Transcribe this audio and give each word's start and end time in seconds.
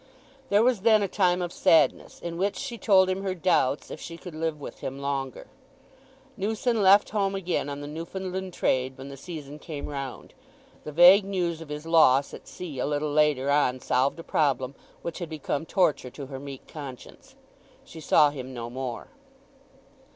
There 0.49 0.63
was 0.63 0.81
then 0.81 1.03
a 1.03 1.07
time 1.07 1.43
of 1.43 1.53
sadness, 1.53 2.19
in 2.19 2.37
which 2.39 2.55
she 2.57 2.79
told 2.79 3.07
him 3.07 3.21
her 3.21 3.35
doubts 3.35 3.91
if 3.91 4.01
she 4.01 4.17
could 4.17 4.33
live 4.33 4.59
with 4.59 4.79
him 4.79 4.97
longer. 4.97 5.45
Newson 6.35 6.81
left 6.81 7.11
home 7.11 7.35
again 7.35 7.69
on 7.69 7.81
the 7.81 7.87
Newfoundland 7.87 8.51
trade 8.51 8.97
when 8.97 9.09
the 9.09 9.15
season 9.15 9.59
came 9.59 9.85
round. 9.85 10.33
The 10.85 10.91
vague 10.91 11.23
news 11.23 11.61
of 11.61 11.69
his 11.69 11.85
loss 11.85 12.33
at 12.33 12.47
sea 12.47 12.79
a 12.79 12.87
little 12.87 13.11
later 13.13 13.51
on 13.51 13.79
solved 13.79 14.17
a 14.17 14.23
problem 14.23 14.73
which 15.03 15.19
had 15.19 15.29
become 15.29 15.67
torture 15.67 16.09
to 16.09 16.25
her 16.25 16.39
meek 16.39 16.67
conscience. 16.67 17.35
She 17.85 17.99
saw 17.99 18.31
him 18.31 18.55
no 18.55 18.71
more. 18.71 19.09